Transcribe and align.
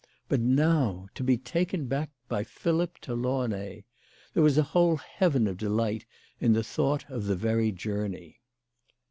But 0.27 0.39
now, 0.41 1.09
to 1.13 1.23
be 1.23 1.37
taken 1.37 1.85
back 1.85 2.09
by 2.27 2.43
Philip 2.43 2.97
to 3.01 3.13
Launay! 3.13 3.83
There 4.33 4.41
was 4.41 4.57
a 4.57 4.63
whole 4.63 4.95
heaven 4.97 5.45
of 5.45 5.57
delight 5.57 6.07
in 6.39 6.53
the 6.53 6.63
thought 6.63 7.07
of 7.07 7.25
the 7.27 7.35
very 7.35 7.71
journey. 7.71 8.41